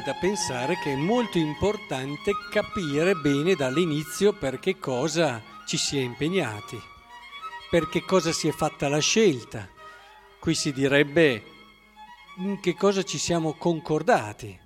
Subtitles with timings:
[0.00, 5.98] viene da pensare che è molto importante capire bene dall'inizio per che cosa ci si
[5.98, 6.78] è impegnati,
[7.70, 9.68] per che cosa si è fatta la scelta.
[10.38, 11.44] Qui si direbbe
[12.38, 14.58] in che cosa ci siamo concordati,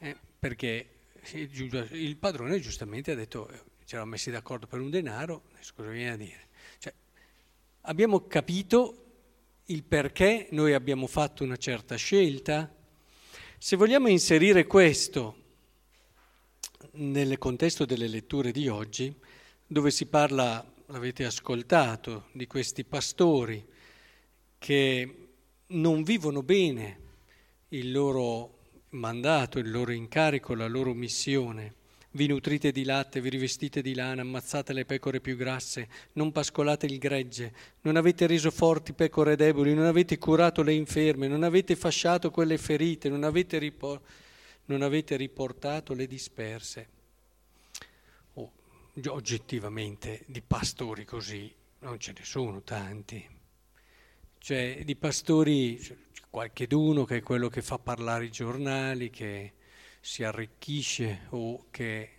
[0.00, 0.88] eh, perché
[1.32, 5.42] il padrone giustamente ha detto eh, ci eravamo messi d'accordo per un denaro,
[5.74, 6.48] cosa viene a dire?
[6.78, 6.92] Cioè,
[7.82, 9.00] abbiamo capito
[9.66, 12.82] il perché noi abbiamo fatto una certa scelta.
[13.64, 15.36] Se vogliamo inserire questo
[16.96, 19.10] nel contesto delle letture di oggi,
[19.66, 23.66] dove si parla, l'avete ascoltato, di questi pastori
[24.58, 25.28] che
[25.68, 27.00] non vivono bene
[27.68, 28.58] il loro
[28.90, 31.74] mandato, il loro incarico, la loro missione,
[32.14, 36.86] vi nutrite di latte, vi rivestite di lana, ammazzate le pecore più grasse, non pascolate
[36.86, 37.52] il gregge,
[37.82, 42.56] non avete reso forti pecore deboli, non avete curato le inferme, non avete fasciato quelle
[42.56, 44.00] ferite, non avete, ripor-
[44.66, 46.88] non avete riportato le disperse.
[48.34, 48.52] Oh,
[49.08, 53.28] oggettivamente di pastori così non ce ne sono tanti.
[54.38, 55.80] Cioè di pastori,
[56.30, 59.52] qualche d'uno che è quello che fa parlare i giornali, che
[60.04, 62.10] si arricchisce o che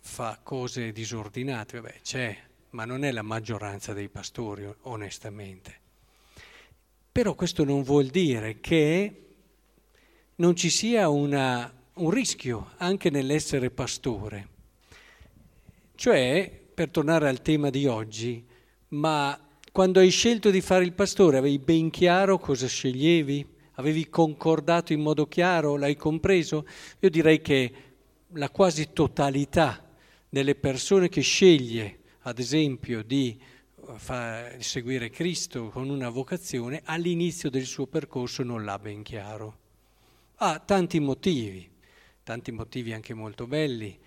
[0.00, 2.36] fa cose disordinate, vabbè c'è,
[2.70, 5.78] ma non è la maggioranza dei pastori, onestamente.
[7.12, 9.34] Però questo non vuol dire che
[10.34, 14.48] non ci sia una, un rischio anche nell'essere pastore.
[15.94, 18.44] Cioè, per tornare al tema di oggi,
[18.88, 19.38] ma
[19.70, 23.51] quando hai scelto di fare il pastore avevi ben chiaro cosa sceglievi?
[23.76, 25.76] Avevi concordato in modo chiaro?
[25.76, 26.66] L'hai compreso?
[26.98, 27.72] Io direi che
[28.32, 29.88] la quasi totalità
[30.28, 33.38] delle persone che sceglie, ad esempio, di,
[33.74, 39.58] uh, fa, seguire Cristo con una vocazione, all'inizio del suo percorso non l'ha ben chiaro.
[40.36, 41.68] Ha tanti motivi,
[42.22, 43.98] tanti motivi anche molto belli,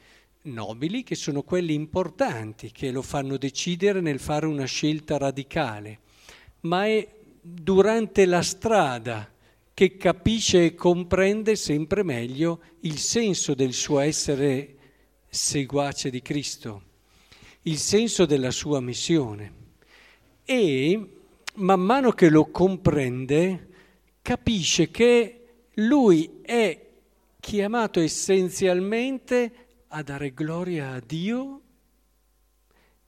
[0.43, 5.99] nobili, che sono quelli importanti, che lo fanno decidere nel fare una scelta radicale,
[6.61, 7.07] ma è
[7.41, 9.33] durante la strada
[9.75, 14.77] che capisce e comprende sempre meglio il senso del suo essere
[15.27, 16.83] seguace di Cristo,
[17.63, 19.63] il senso della sua missione.
[20.45, 21.09] E
[21.55, 23.67] man mano che lo comprende,
[24.21, 26.91] capisce che lui è
[27.41, 31.61] chiamato essenzialmente a dare gloria a Dio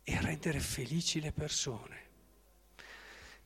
[0.03, 2.01] e a rendere felici le persone.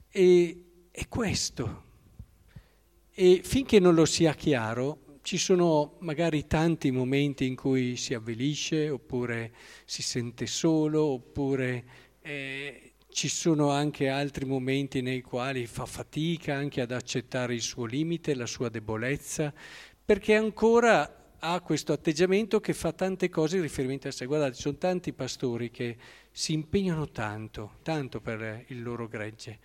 [0.09, 1.89] E è questo
[3.13, 8.89] e finché non lo sia chiaro, ci sono magari tanti momenti in cui si avvelisce,
[8.89, 9.53] oppure
[9.85, 11.83] si sente solo, oppure
[12.21, 17.85] eh, ci sono anche altri momenti nei quali fa fatica anche ad accettare il suo
[17.85, 19.53] limite, la sua debolezza,
[20.03, 24.25] perché ancora ha questo atteggiamento che fa tante cose in riferimento a sé.
[24.25, 25.97] Guardate, ci sono tanti pastori che
[26.31, 29.59] si impegnano tanto, tanto per il loro gregge,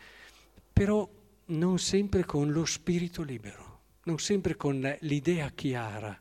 [0.72, 1.08] però
[1.46, 6.18] non sempre con lo spirito libero, non sempre con l'idea chiara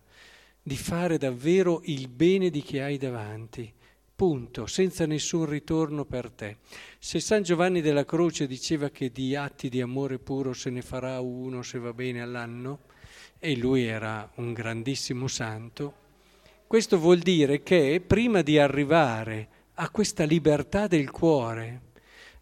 [0.62, 3.72] di fare davvero il bene di chi hai davanti,
[4.16, 6.58] punto, senza nessun ritorno per te.
[7.00, 11.20] Se San Giovanni della Croce diceva che di atti di amore puro se ne farà
[11.20, 12.80] uno se va bene all'anno,
[13.40, 15.94] e lui era un grandissimo santo,
[16.66, 21.82] questo vuol dire che prima di arrivare a questa libertà del cuore,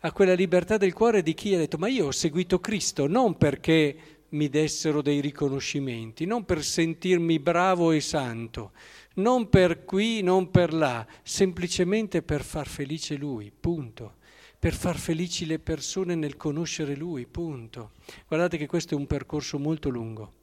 [0.06, 3.38] a quella libertà del cuore di chi ha detto ma io ho seguito Cristo non
[3.38, 8.72] perché mi dessero dei riconoscimenti, non per sentirmi bravo e santo,
[9.16, 14.16] non per qui, non per là, semplicemente per far felice Lui, punto.
[14.58, 17.91] Per far felici le persone nel conoscere Lui, punto.
[18.28, 20.34] Guardate che questo è un percorso molto lungo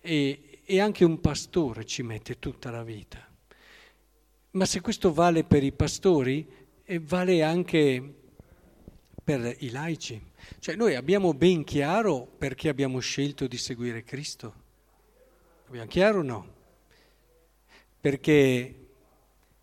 [0.00, 3.26] e, e anche un pastore ci mette tutta la vita.
[4.52, 6.46] Ma se questo vale per i pastori,
[6.84, 8.21] e vale anche
[9.22, 10.20] per i laici.
[10.58, 14.54] Cioè noi abbiamo ben chiaro perché abbiamo scelto di seguire Cristo.
[15.68, 16.54] Abbiamo chiaro o no?
[18.00, 18.74] Perché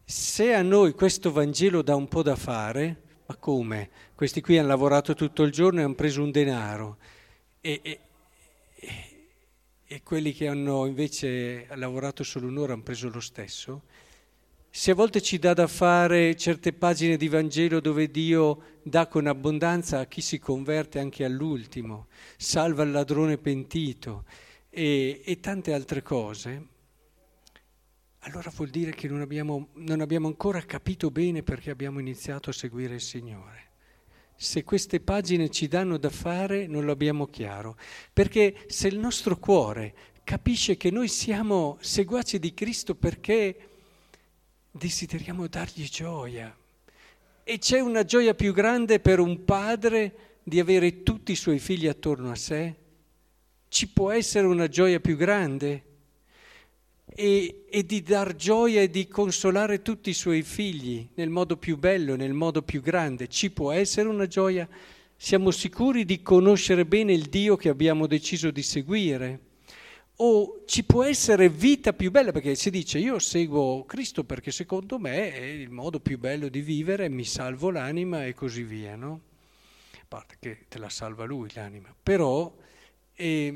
[0.06, 3.90] se a noi questo Vangelo dà un po' da fare, ma come?
[4.16, 6.98] Questi qui hanno lavorato tutto il giorno e hanno preso un denaro
[7.62, 8.00] e, e,
[9.86, 13.84] e quelli che hanno invece lavorato solo un'ora hanno preso lo stesso,
[14.72, 19.26] se a volte ci dà da fare certe pagine di Vangelo dove Dio dà con
[19.26, 22.08] abbondanza a chi si converte anche all'ultimo,
[22.38, 24.26] salva il ladrone pentito
[24.70, 26.68] e, e tante altre cose,
[28.20, 32.54] allora vuol dire che non abbiamo, non abbiamo ancora capito bene perché abbiamo iniziato a
[32.54, 33.68] seguire il Signore.
[34.36, 37.76] Se queste pagine ci danno da fare non lo abbiamo chiaro,
[38.14, 39.94] perché se il nostro cuore
[40.24, 43.69] capisce che noi siamo seguaci di Cristo perché
[44.72, 46.56] desideriamo dargli gioia.
[47.44, 51.88] E c'è una gioia più grande per un padre di avere tutti i suoi figli
[51.88, 52.76] attorno a sé?
[53.68, 55.84] Ci può essere una gioia più grande?
[57.06, 61.76] E, e, di dar gioia e di consolare tutti i suoi figli nel modo più
[61.78, 63.28] bello, nel modo più grande.
[63.28, 64.70] Ci può essere una gioia?
[65.16, 69.49] Siamo sicuri di conoscere bene il Dio che abbiamo deciso di seguire?
[70.22, 72.32] O ci può essere vita più bella?
[72.32, 76.62] Perché si dice io seguo Cristo perché secondo me è il modo più bello di
[76.62, 79.22] vivere, mi salvo l'anima e così via, no?
[80.10, 82.52] parte che te la salva lui l'anima, però
[83.14, 83.54] è,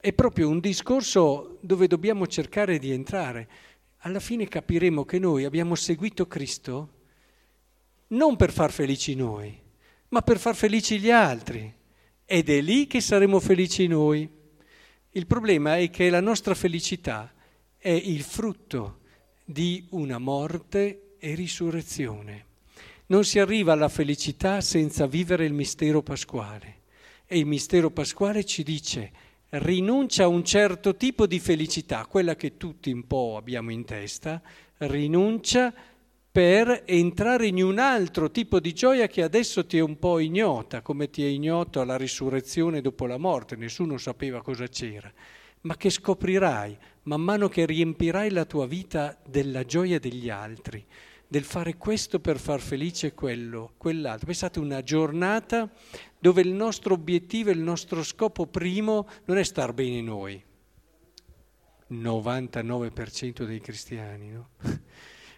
[0.00, 3.48] è proprio un discorso dove dobbiamo cercare di entrare.
[3.98, 6.88] Alla fine capiremo che noi abbiamo seguito Cristo
[8.08, 9.56] non per far felici noi,
[10.08, 11.72] ma per far felici gli altri.
[12.26, 14.28] Ed è lì che saremo felici noi.
[15.16, 17.32] Il problema è che la nostra felicità
[17.78, 18.98] è il frutto
[19.44, 22.46] di una morte e risurrezione.
[23.06, 26.80] Non si arriva alla felicità senza vivere il mistero pasquale.
[27.26, 29.12] E il mistero pasquale ci dice
[29.50, 34.42] rinuncia a un certo tipo di felicità, quella che tutti un po' abbiamo in testa,
[34.78, 35.72] rinuncia
[36.34, 40.82] per entrare in un altro tipo di gioia che adesso ti è un po' ignota,
[40.82, 45.08] come ti è ignoto la risurrezione dopo la morte, nessuno sapeva cosa c'era,
[45.60, 50.84] ma che scoprirai man mano che riempirai la tua vita della gioia degli altri
[51.28, 54.26] del fare questo per far felice quello, quell'altro.
[54.26, 55.70] Pensate una giornata
[56.18, 60.42] dove il nostro obiettivo, il nostro scopo primo non è star bene noi.
[61.92, 64.48] 99% dei cristiani, no?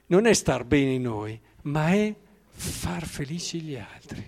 [0.07, 2.15] Non è star bene noi, ma è
[2.49, 4.25] far felici gli altri,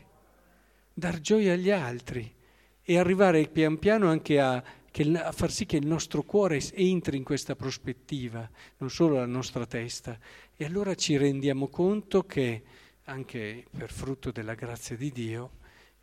[0.92, 2.34] dar gioia agli altri
[2.82, 4.62] e arrivare pian piano anche a
[5.02, 8.48] a far sì che il nostro cuore entri in questa prospettiva,
[8.78, 10.18] non solo la nostra testa.
[10.56, 12.62] E allora ci rendiamo conto che,
[13.04, 15.50] anche per frutto della grazia di Dio,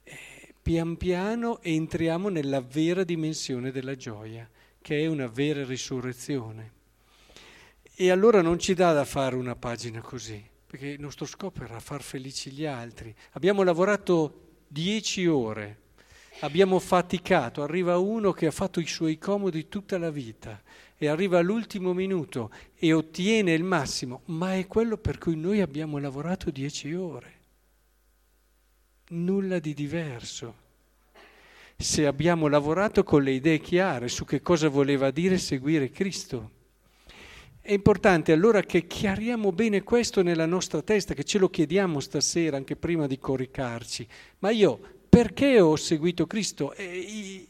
[0.04, 4.50] eh, pian piano entriamo nella vera dimensione della gioia,
[4.82, 6.72] che è una vera risurrezione.
[7.96, 11.80] E allora non ci dà da fare una pagina così, perché il nostro scopo era
[11.80, 13.16] far felici gli altri.
[13.32, 15.84] Abbiamo lavorato dieci ore
[16.40, 20.62] abbiamo faticato, arriva uno che ha fatto i suoi comodi tutta la vita
[20.98, 25.98] e arriva all'ultimo minuto e ottiene il massimo, ma è quello per cui noi abbiamo
[25.98, 27.34] lavorato dieci ore.
[29.10, 30.64] Nulla di diverso.
[31.78, 36.55] Se abbiamo lavorato con le idee chiare su che cosa voleva dire seguire Cristo.
[37.66, 42.58] È importante allora che chiariamo bene questo nella nostra testa, che ce lo chiediamo stasera
[42.58, 44.08] anche prima di coricarci.
[44.38, 44.80] Ma io
[45.10, 46.76] perché ho seguito Cristo?
[46.76, 47.50] E i,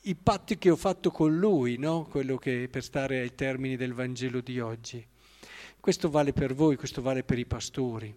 [0.00, 2.04] i, patti che ho fatto con Lui, no?
[2.10, 5.06] quello che per stare ai termini del Vangelo di oggi.
[5.78, 8.12] Questo vale per voi, questo vale per i pastori.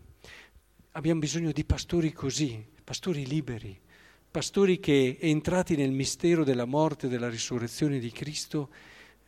[0.94, 3.80] Abbiamo bisogno di pastori così, pastori liberi,
[4.32, 8.70] pastori che entrati nel mistero della morte e della risurrezione di Cristo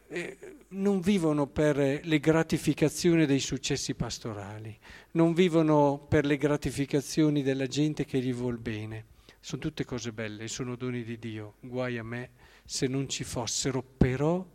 [0.09, 0.37] eh,
[0.69, 4.77] non vivono per le gratificazioni dei successi pastorali,
[5.11, 9.05] non vivono per le gratificazioni della gente che gli vuol bene
[9.39, 12.31] sono tutte cose belle, sono doni di Dio, guai a me
[12.65, 14.45] se non ci fossero, però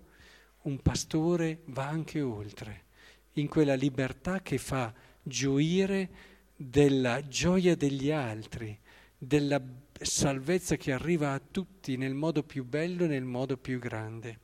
[0.62, 2.84] un pastore va anche oltre,
[3.32, 4.92] in quella libertà che fa
[5.22, 6.10] gioire
[6.54, 8.78] della gioia degli altri,
[9.16, 9.60] della
[10.00, 14.38] salvezza che arriva a tutti nel modo più bello e nel modo più grande.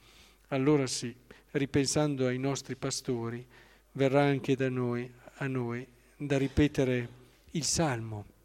[0.53, 1.13] Allora sì,
[1.53, 3.45] ripensando ai nostri pastori,
[3.93, 7.09] verrà anche da noi, a noi, da ripetere
[7.53, 8.39] il Salmo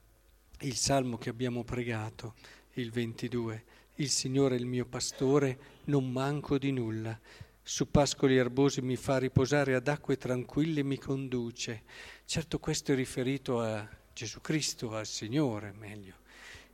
[0.62, 2.36] il salmo che abbiamo pregato,
[2.74, 3.64] il 22.
[3.96, 7.18] Il Signore è il mio pastore, non manco di nulla.
[7.62, 11.84] Su pascoli erbosi mi fa riposare, ad acque tranquille mi conduce.
[12.26, 16.16] Certo questo è riferito a Gesù Cristo, al Signore meglio,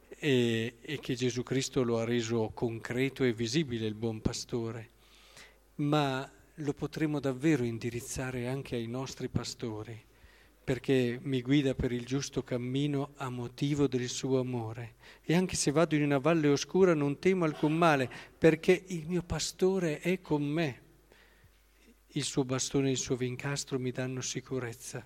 [0.10, 4.90] e, e che Gesù Cristo lo ha reso concreto e visibile il buon pastore.
[5.82, 10.10] Ma lo potremo davvero indirizzare anche ai nostri pastori
[10.64, 14.96] perché mi guida per il giusto cammino a motivo del suo amore.
[15.24, 19.24] E anche se vado in una valle oscura non temo alcun male, perché il mio
[19.24, 20.82] pastore è con me.
[22.10, 25.06] Il suo bastone e il suo vincastro mi danno sicurezza.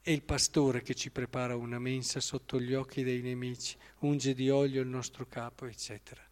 [0.00, 4.50] È il pastore che ci prepara una mensa sotto gli occhi dei nemici, unge di
[4.50, 6.22] olio il nostro capo, eccetera.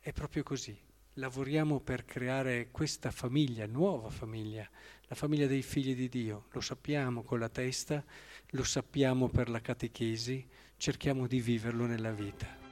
[0.00, 0.87] È proprio così.
[1.18, 4.68] Lavoriamo per creare questa famiglia, nuova famiglia,
[5.08, 8.04] la famiglia dei figli di Dio, lo sappiamo con la testa,
[8.50, 10.46] lo sappiamo per la catechesi,
[10.76, 12.67] cerchiamo di viverlo nella vita.